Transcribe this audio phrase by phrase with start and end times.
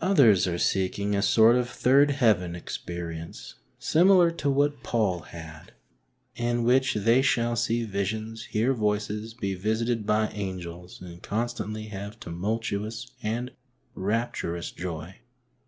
[0.00, 5.72] Others are seeking a sort of third heaven'' experience, similar to what Paul had,
[6.36, 12.20] in which they shall see visions, hear voices, be visited by angels and constantly have
[12.20, 13.50] tumultuous and
[13.96, 15.16] rapturous joy.